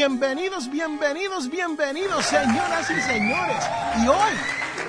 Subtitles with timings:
[0.00, 3.62] Bienvenidos, bienvenidos, bienvenidos, señoras y señores.
[4.02, 4.32] Y hoy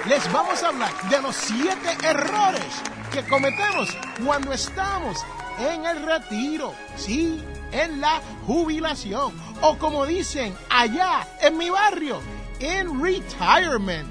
[0.08, 2.81] les vamos a hablar de los siete errores
[3.12, 3.90] que cometemos
[4.26, 5.18] cuando estamos
[5.59, 6.73] en el retiro.
[6.95, 9.34] Sí, en la jubilación.
[9.59, 12.22] O como dicen allá en mi barrio,
[12.62, 14.08] en retirement.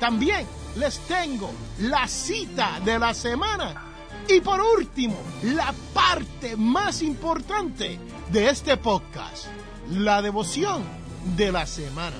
[0.00, 0.46] También
[0.76, 3.74] les tengo la cita de la semana.
[4.26, 9.48] Y por último, la parte más importante de este podcast
[9.90, 10.82] la devoción
[11.36, 12.16] de la semana.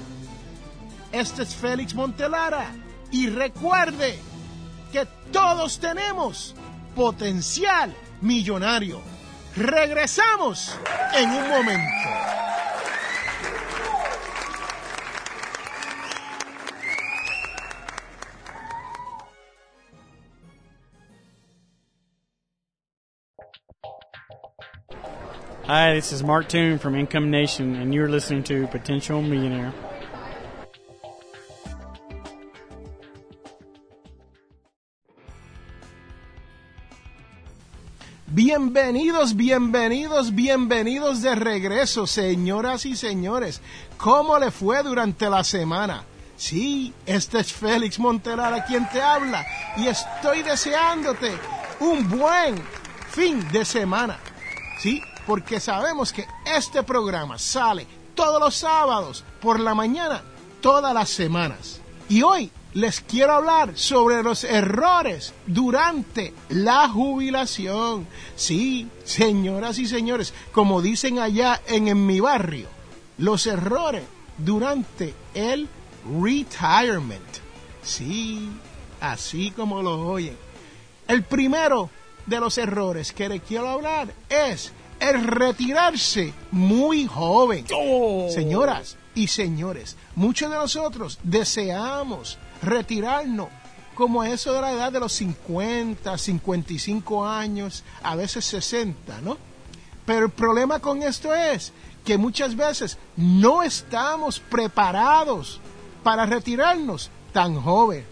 [1.11, 2.73] Este es Félix Montelara
[3.11, 4.19] y recuerde
[4.93, 6.55] que todos tenemos
[6.95, 9.01] potencial millonario.
[9.57, 10.77] Regresamos
[11.15, 12.33] en un momento.
[25.65, 29.73] Hi, this is Mark Toon from Income Nation, and you're listening to Potential Millionaire.
[38.35, 43.61] Bienvenidos, bienvenidos, bienvenidos de regreso, señoras y señores.
[43.99, 46.03] ¿Cómo le fue durante la semana?
[46.37, 49.45] Sí, este es Félix Montelara quien te habla
[49.77, 51.31] y estoy deseándote
[51.81, 52.57] un buen
[53.11, 54.19] fin de semana.
[54.83, 60.23] Sí, porque sabemos que este programa sale todos los sábados por la mañana,
[60.61, 61.81] todas las semanas.
[62.09, 68.09] Y hoy les quiero hablar sobre los errores durante la jubilación.
[68.35, 72.67] Sí, señoras y señores, como dicen allá en, en mi barrio,
[73.19, 74.03] los errores
[74.37, 75.69] durante el
[76.21, 77.23] retirement.
[77.85, 78.51] Sí,
[79.01, 80.37] así como lo oyen.
[81.07, 81.89] El primero
[82.27, 87.67] de los errores que les quiero hablar es el retirarse muy joven.
[88.31, 93.49] Señoras y señores, muchos de nosotros deseamos retirarnos
[93.95, 99.37] como a eso de la edad de los 50, 55 años, a veces 60, ¿no?
[100.07, 101.73] Pero el problema con esto es
[102.05, 105.61] que muchas veces no estamos preparados
[106.03, 108.05] para retirarnos tan joven.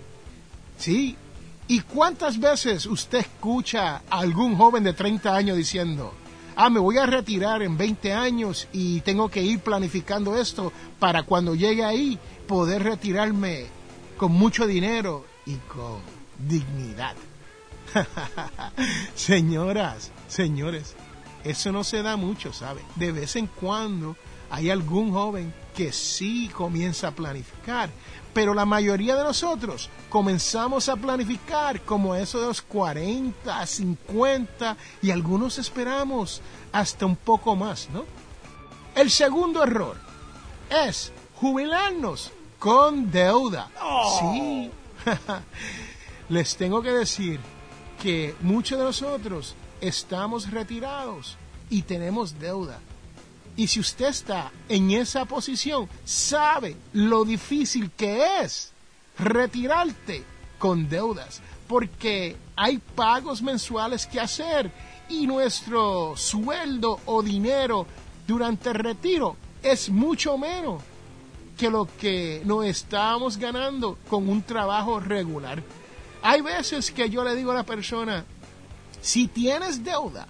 [0.78, 1.16] ¿Sí?
[1.70, 6.12] ¿Y cuántas veces usted escucha a algún joven de 30 años diciendo,
[6.56, 11.22] ah, me voy a retirar en 20 años y tengo que ir planificando esto para
[11.22, 13.66] cuando llegue ahí poder retirarme
[14.16, 16.00] con mucho dinero y con
[16.40, 17.14] dignidad.
[19.14, 20.96] Señoras, señores,
[21.44, 22.80] eso no se da mucho, ¿sabe?
[22.96, 24.16] De vez en cuando
[24.50, 27.90] hay algún joven que sí comienza a planificar,
[28.32, 35.10] pero la mayoría de nosotros comenzamos a planificar como eso de los 40, 50 y
[35.10, 36.40] algunos esperamos
[36.72, 38.04] hasta un poco más, ¿no?
[38.94, 39.96] El segundo error
[40.68, 43.70] es jubilarnos con deuda.
[44.18, 44.70] Sí.
[46.28, 47.40] Les tengo que decir
[48.00, 51.36] que muchos de nosotros estamos retirados
[51.68, 52.78] y tenemos deuda.
[53.56, 58.72] Y si usted está en esa posición, sabe lo difícil que es
[59.18, 60.24] retirarte
[60.58, 64.70] con deudas, porque hay pagos mensuales que hacer
[65.08, 67.86] y nuestro sueldo o dinero
[68.26, 70.82] durante el retiro es mucho menos
[71.58, 75.62] que lo que nos estamos ganando con un trabajo regular.
[76.22, 78.24] Hay veces que yo le digo a la persona,
[79.02, 80.26] si tienes deuda,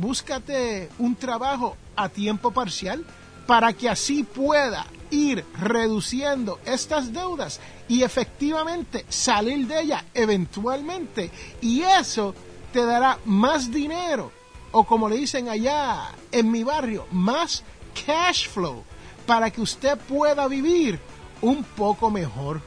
[0.00, 3.04] búscate un trabajo a tiempo parcial
[3.46, 11.30] para que así pueda ir reduciendo estas deudas y efectivamente salir de ella eventualmente.
[11.60, 12.34] Y eso
[12.72, 14.32] te dará más dinero
[14.72, 17.62] o como le dicen allá en mi barrio, más
[18.06, 18.84] cash flow
[19.26, 20.98] para que usted pueda vivir
[21.42, 22.62] un poco mejor.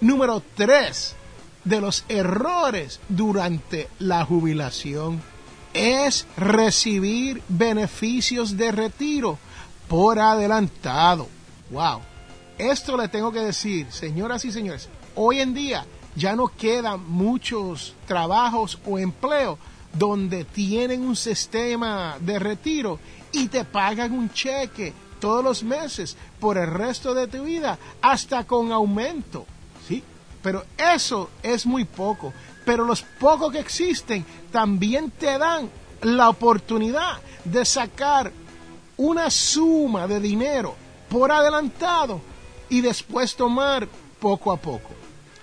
[0.00, 1.14] Número 3
[1.64, 5.20] de los errores durante la jubilación
[5.72, 9.38] es recibir beneficios de retiro
[9.88, 11.28] por adelantado.
[11.70, 12.00] Wow.
[12.58, 15.86] Esto le tengo que decir, señoras y señores, hoy en día
[16.16, 19.58] ya no quedan muchos trabajos o empleos
[19.92, 22.98] donde tienen un sistema de retiro
[23.32, 28.44] y te pagan un cheque todos los meses por el resto de tu vida, hasta
[28.44, 29.46] con aumento.
[29.86, 30.02] ¿sí?
[30.42, 32.32] Pero eso es muy poco.
[32.68, 35.70] Pero los pocos que existen también te dan
[36.02, 38.30] la oportunidad de sacar
[38.98, 40.74] una suma de dinero
[41.08, 42.20] por adelantado
[42.68, 43.88] y después tomar
[44.20, 44.90] poco a poco.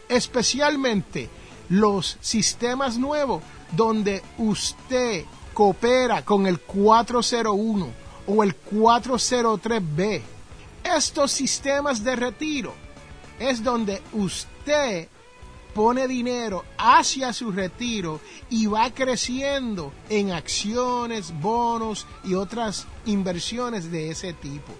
[0.07, 1.27] Especialmente
[1.69, 7.87] los sistemas nuevos donde usted coopera con el 401
[8.27, 10.21] o el 403B.
[10.83, 12.75] Estos sistemas de retiro
[13.39, 15.09] es donde usted
[15.75, 24.09] pone dinero hacia su retiro y va creciendo en acciones, bonos y otras inversiones de
[24.09, 24.71] ese tipo.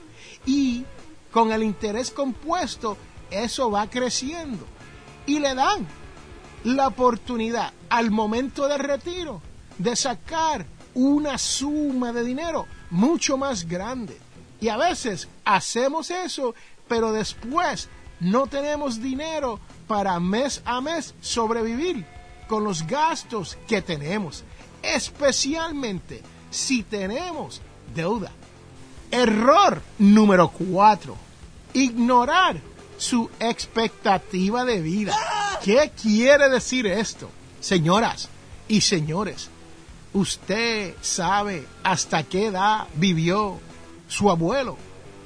[0.46, 0.86] Y
[1.32, 2.96] con el interés compuesto,
[3.30, 4.66] eso va creciendo.
[5.26, 5.86] Y le dan
[6.64, 9.42] la oportunidad al momento del retiro
[9.78, 14.18] de sacar una suma de dinero mucho más grande.
[14.62, 16.56] Y a veces hacemos eso,
[16.88, 17.90] pero después
[18.22, 22.06] no tenemos dinero para mes a mes sobrevivir
[22.48, 24.44] con los gastos que tenemos,
[24.82, 27.62] especialmente si tenemos
[27.94, 28.32] deuda.
[29.12, 31.16] Error número cuatro,
[31.74, 32.58] ignorar
[32.98, 35.16] su expectativa de vida.
[35.64, 37.30] ¿Qué quiere decir esto?
[37.60, 38.30] Señoras
[38.68, 39.50] y señores,
[40.14, 43.60] usted sabe hasta qué edad vivió
[44.08, 44.78] su abuelo,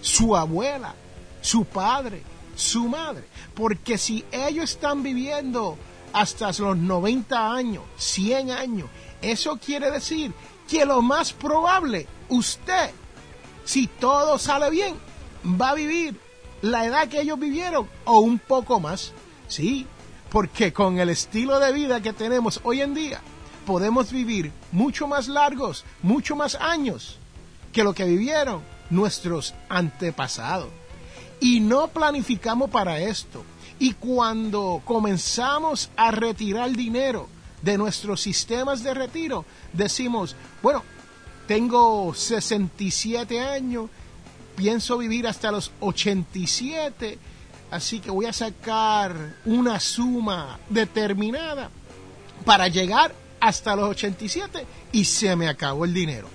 [0.01, 0.95] su abuela,
[1.41, 2.23] su padre,
[2.59, 3.23] su madre.
[3.55, 5.77] Porque si ellos están viviendo
[6.13, 8.89] hasta los 90 años, 100 años,
[9.21, 10.33] eso quiere decir
[10.67, 12.91] que lo más probable, usted,
[13.65, 14.95] si todo sale bien,
[15.59, 16.19] va a vivir
[16.61, 19.13] la edad que ellos vivieron o un poco más.
[19.47, 19.87] Sí,
[20.29, 23.21] porque con el estilo de vida que tenemos hoy en día,
[23.65, 27.17] podemos vivir mucho más largos, mucho más años
[27.71, 30.69] que lo que vivieron nuestros antepasados
[31.39, 33.43] y no planificamos para esto.
[33.79, 37.27] Y cuando comenzamos a retirar dinero
[37.61, 40.83] de nuestros sistemas de retiro, decimos, bueno,
[41.47, 43.89] tengo 67 años,
[44.55, 47.17] pienso vivir hasta los 87,
[47.71, 51.69] así que voy a sacar una suma determinada
[52.45, 56.27] para llegar hasta los 87 y se me acabó el dinero.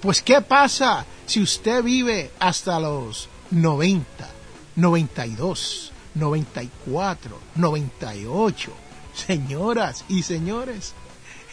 [0.00, 4.28] Pues ¿qué pasa si usted vive hasta los 90,
[4.76, 8.72] 92, 94, 98.
[9.14, 10.94] Señoras y señores,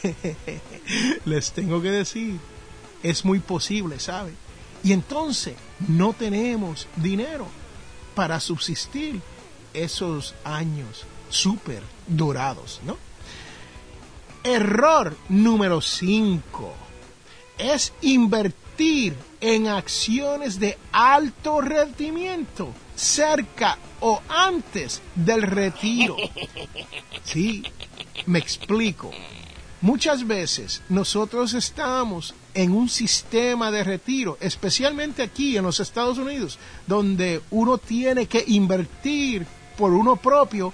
[1.26, 2.40] les tengo que decir,
[3.04, 4.34] es muy posible, ¿sabe?
[4.82, 5.56] Y entonces
[5.90, 7.48] no tenemos dinero
[8.16, 9.22] para subsistir
[9.74, 12.98] esos años súper dorados, ¿no?
[14.44, 16.74] Error número 5
[17.58, 17.92] es
[18.80, 26.16] invertir en acciones de alto rendimiento cerca o antes del retiro.
[27.26, 27.64] Sí,
[28.26, 29.12] me explico.
[29.82, 36.58] Muchas veces nosotros estamos en un sistema de retiro, especialmente aquí en los Estados Unidos,
[36.88, 39.46] donde uno tiene que invertir
[39.78, 40.74] por uno propio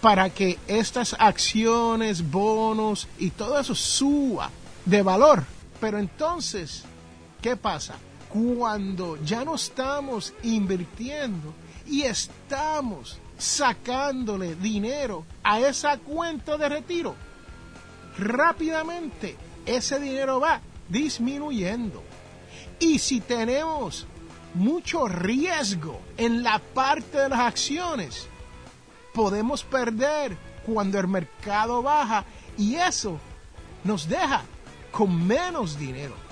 [0.00, 4.50] para que estas acciones, bonos y todo eso suba
[4.84, 5.44] de valor.
[5.80, 6.84] Pero entonces
[7.44, 7.96] ¿Qué pasa?
[8.30, 11.52] Cuando ya no estamos invirtiendo
[11.86, 17.14] y estamos sacándole dinero a esa cuenta de retiro,
[18.16, 19.36] rápidamente
[19.66, 22.02] ese dinero va disminuyendo.
[22.78, 24.06] Y si tenemos
[24.54, 28.26] mucho riesgo en la parte de las acciones,
[29.12, 30.34] podemos perder
[30.64, 32.24] cuando el mercado baja
[32.56, 33.20] y eso
[33.84, 34.44] nos deja
[34.90, 36.23] con menos dinero.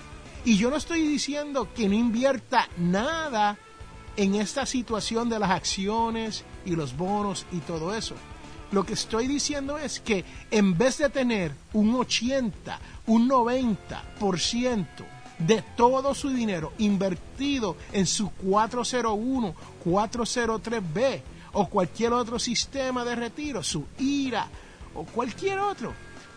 [0.45, 3.59] Y yo no estoy diciendo que no invierta nada
[4.17, 8.15] en esta situación de las acciones y los bonos y todo eso.
[8.73, 14.87] Lo que estoy diciendo es que en vez de tener un 80, un 90%
[15.39, 21.21] de todo su dinero invertido en su 401, 403B
[21.53, 24.49] o cualquier otro sistema de retiro, su IRA
[24.95, 25.93] o cualquier otro,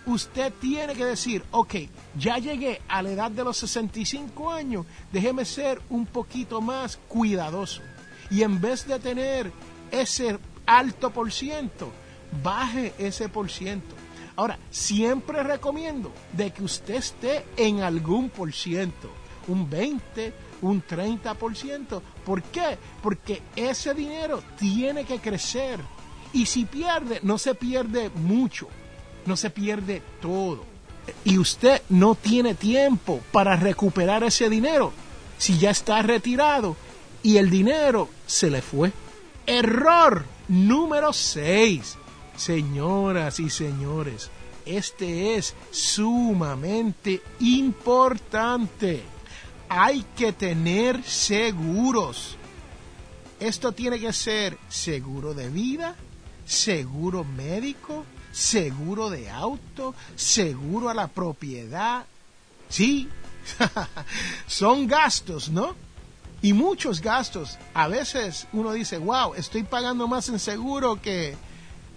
[0.05, 1.75] usted tiene que decir, ok,
[2.17, 7.81] ya llegué a la edad de los 65 años, déjeme ser un poquito más cuidadoso.
[8.29, 9.51] Y en vez de tener
[9.91, 11.91] ese alto por ciento,
[12.43, 13.95] baje ese por ciento.
[14.35, 19.09] Ahora, siempre recomiendo de que usted esté en algún por ciento,
[19.47, 22.01] un 20, un 30%.
[22.25, 22.77] ¿Por qué?
[23.01, 25.79] Porque ese dinero tiene que crecer.
[26.33, 28.67] Y si pierde, no se pierde mucho,
[29.25, 30.65] no se pierde todo.
[31.23, 34.91] Y usted no tiene tiempo para recuperar ese dinero
[35.37, 36.75] si ya está retirado
[37.23, 38.91] y el dinero se le fue.
[39.45, 41.97] Error número 6.
[42.35, 44.29] Señoras y señores,
[44.65, 49.03] este es sumamente importante.
[49.69, 52.37] Hay que tener seguros.
[53.39, 55.95] Esto tiene que ser seguro de vida,
[56.45, 58.05] seguro médico,
[58.35, 62.05] seguro de auto, seguro a la propiedad.
[62.67, 63.07] Sí,
[64.47, 65.73] son gastos, ¿no?
[66.41, 67.57] Y muchos gastos.
[67.73, 71.35] A veces uno dice, wow, estoy pagando más en seguro que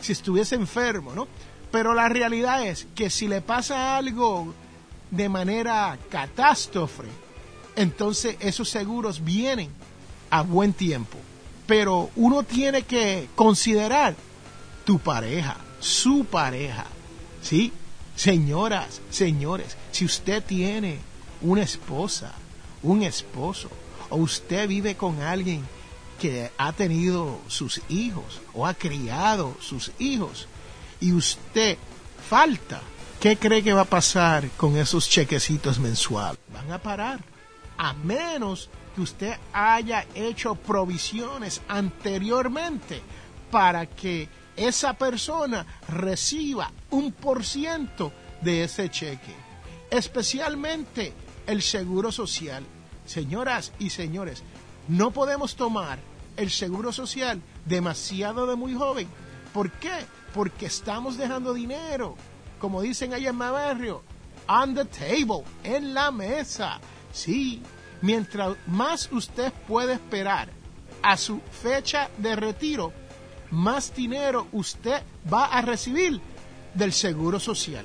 [0.01, 1.27] si estuviese enfermo, ¿no?
[1.73, 4.55] Pero la realidad es que si le pasa algo
[5.11, 7.05] de manera catástrofe,
[7.75, 9.71] entonces esos seguros vienen
[10.31, 11.19] a buen tiempo.
[11.67, 14.15] Pero uno tiene que considerar
[14.85, 16.87] tu pareja, su pareja.
[17.43, 17.73] ¿Sí?
[18.17, 20.99] Señoras, señores, si usted tiene
[21.41, 22.33] una esposa,
[22.83, 23.71] un esposo,
[24.11, 25.65] o usted vive con alguien
[26.19, 30.49] que ha tenido sus hijos o ha criado sus hijos
[31.01, 31.79] y usted
[32.29, 32.81] falta,
[33.21, 36.41] ¿qué cree que va a pasar con esos chequecitos mensuales?
[36.53, 37.21] Van a parar,
[37.77, 43.01] a menos que usted haya hecho provisiones anteriormente
[43.51, 48.13] para que esa persona reciba un por ciento
[48.43, 49.35] de ese cheque,
[49.91, 51.13] especialmente
[51.47, 52.65] el seguro social.
[53.07, 54.43] Señoras y señores,
[54.89, 55.99] no podemos tomar
[56.37, 59.09] el seguro social demasiado de muy joven.
[59.53, 60.07] ¿Por qué?
[60.35, 62.17] Porque estamos dejando dinero,
[62.59, 64.03] como dicen allá en mi barrio,
[64.49, 66.81] on the table, en la mesa.
[67.13, 67.63] Sí,
[68.03, 70.51] mientras más usted puede esperar
[71.03, 72.93] a su fecha de retiro,
[73.51, 75.03] más dinero usted
[75.33, 76.21] va a recibir
[76.75, 77.85] del seguro social.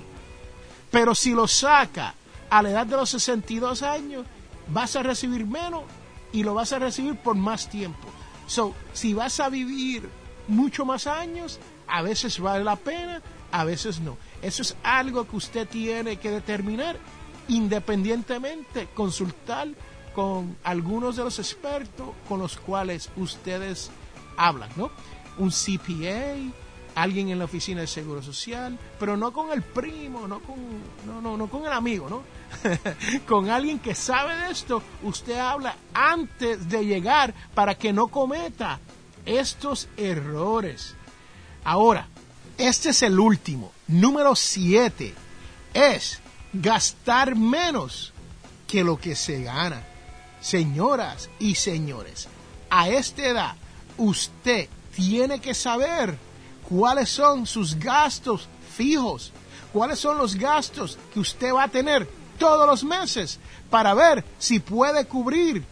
[0.91, 2.13] Pero si lo saca
[2.49, 4.25] a la edad de los 62 años,
[4.67, 5.83] vas a recibir menos
[6.31, 8.07] y lo vas a recibir por más tiempo.
[8.47, 10.09] So, si vas a vivir
[10.47, 14.17] mucho más años, a veces vale la pena, a veces no.
[14.41, 16.97] Eso es algo que usted tiene que determinar
[17.47, 19.67] independientemente, consultar
[20.13, 23.89] con algunos de los expertos con los cuales ustedes
[24.37, 24.91] hablan, ¿no?
[25.37, 26.35] Un CPA,
[26.95, 30.55] alguien en la oficina de seguro social, pero no con el primo, no con,
[31.05, 32.23] no, no, no con el amigo, ¿no?
[33.27, 38.79] con alguien que sabe de esto, usted habla antes de llegar para que no cometa
[39.25, 40.95] estos errores.
[41.63, 42.07] Ahora,
[42.57, 43.71] este es el último.
[43.87, 45.13] Número 7
[45.73, 46.19] es
[46.51, 48.13] gastar menos
[48.67, 49.83] que lo que se gana.
[50.41, 52.27] Señoras y señores,
[52.69, 53.55] a esta edad
[53.97, 56.17] usted tiene que saber
[56.67, 59.31] cuáles son sus gastos fijos,
[59.71, 62.07] cuáles son los gastos que usted va a tener
[62.37, 65.63] todos los meses para ver si puede cubrir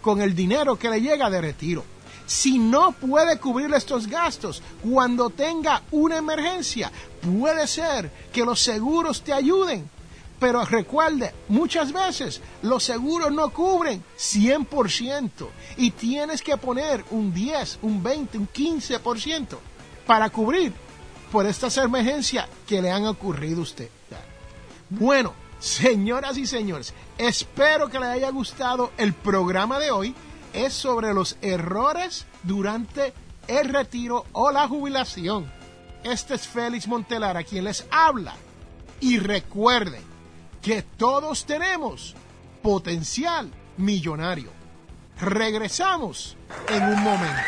[0.00, 1.84] con el dinero que le llega de retiro.
[2.26, 6.90] Si no puede cubrir estos gastos cuando tenga una emergencia,
[7.20, 9.88] puede ser que los seguros te ayuden.
[10.38, 17.78] Pero recuerde, muchas veces los seguros no cubren 100% y tienes que poner un 10,
[17.82, 19.56] un 20, un 15%
[20.06, 20.72] para cubrir
[21.30, 23.88] por estas emergencias que le han ocurrido a usted.
[24.90, 30.14] Bueno, señoras y señores, espero que les haya gustado el programa de hoy.
[30.52, 33.12] Es sobre los errores durante
[33.48, 35.50] el retiro o la jubilación.
[36.04, 38.34] Este es Félix Montelar, a quien les habla.
[39.00, 40.13] Y recuerden
[40.64, 42.16] que todos tenemos
[42.62, 44.48] potencial millonario.
[45.20, 46.38] Regresamos
[46.70, 47.42] en un momento.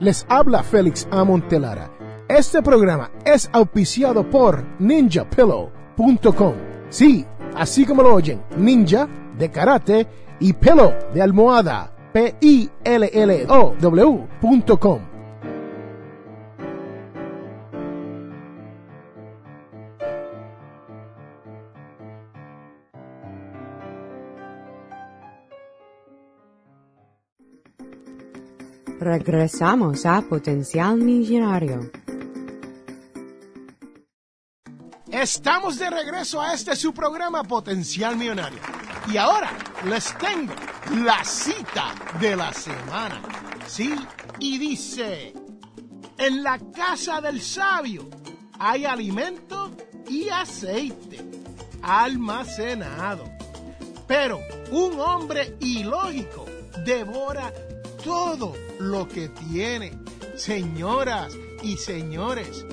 [0.00, 1.24] Les habla Félix A.
[1.24, 1.90] Montelara.
[2.26, 6.54] Este programa es auspiciado por ninjapillow.com.
[6.88, 7.26] Sí,
[7.58, 10.06] así como lo oyen, ninja de karate
[10.40, 15.00] y pelo de almohada, p i l l o w.com.
[29.00, 31.97] Regresamos a Potencial Millonario.
[35.10, 38.58] Estamos de regreso a este su programa Potencial Millonario.
[39.10, 39.50] Y ahora
[39.86, 40.52] les tengo
[41.02, 43.22] la cita de la semana.
[43.66, 43.94] Sí,
[44.38, 45.32] y dice,
[46.18, 48.06] en la casa del sabio
[48.58, 49.74] hay alimento
[50.10, 51.24] y aceite
[51.80, 53.24] almacenado.
[54.06, 56.44] Pero un hombre ilógico
[56.84, 57.50] devora
[58.04, 59.98] todo lo que tiene.
[60.36, 62.66] Señoras y señores,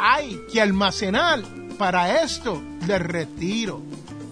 [0.00, 1.44] hay que almacenar
[1.78, 3.82] para esto de retiro.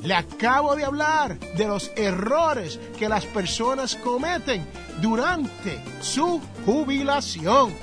[0.02, 4.66] Le acabo de hablar de los errores que las personas cometen
[5.00, 7.74] durante su jubilación.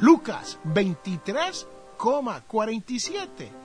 [0.00, 0.58] Lucas
[2.00, 3.60] 23,47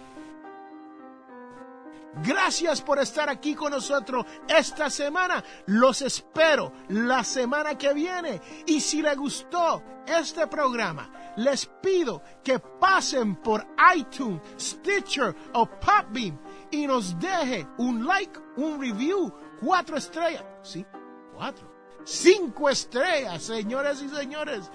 [2.23, 5.43] Gracias por estar aquí con nosotros esta semana.
[5.65, 8.41] Los espero la semana que viene.
[8.65, 16.39] Y si les gustó este programa, les pido que pasen por iTunes, Stitcher o Popbeam
[16.71, 20.45] y nos deje un like, un review, cuatro estrellas.
[20.63, 20.85] Sí,
[21.33, 21.69] cuatro.
[22.05, 24.71] Cinco estrellas, señores y señores.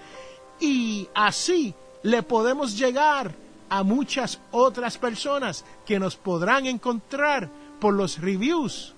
[0.58, 3.34] Y así le podemos llegar
[3.70, 7.48] a muchas otras personas que nos podrán encontrar
[7.80, 8.94] por los reviews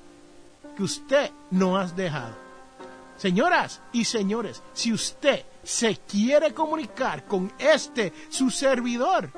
[0.77, 2.35] que usted no ha dejado.
[3.17, 9.31] Señoras y señores, si usted se quiere comunicar con este su servidor,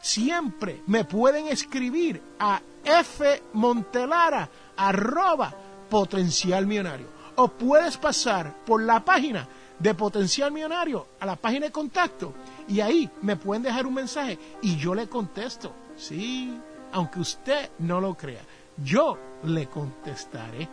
[0.00, 2.60] siempre me pueden escribir a
[3.02, 5.54] fmontelara arroba
[5.88, 11.72] potencial millonario o puedes pasar por la página de potencial millonario a la página de
[11.72, 12.32] contacto
[12.68, 15.72] y ahí me pueden dejar un mensaje y yo le contesto.
[15.96, 16.58] Sí,
[16.92, 18.42] aunque usted no lo crea,
[18.82, 20.68] yo le contestaré.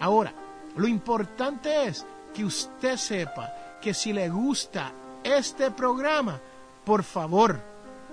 [0.00, 0.32] Ahora,
[0.76, 6.38] lo importante es que usted sepa que si le gusta este programa,
[6.84, 7.60] por favor,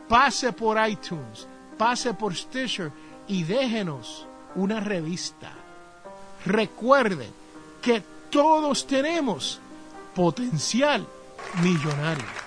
[0.08, 2.92] pase por iTunes, pase por Stitcher
[3.28, 4.26] y déjenos
[4.56, 5.52] una revista.
[6.46, 7.32] Recuerden
[7.82, 9.60] que todos tenemos
[10.16, 11.06] potencial
[11.62, 12.47] millonario.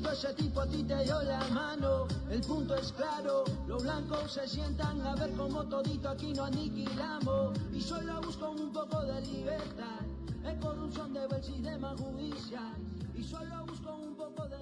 [2.29, 7.57] El punto es claro, los blancos se sientan a ver cómo todito aquí no aniquilamos
[7.73, 9.99] y solo busco un poco de libertad.
[10.45, 12.73] Es corrupción de buen sistema judicial
[13.15, 14.60] y solo busco un poco de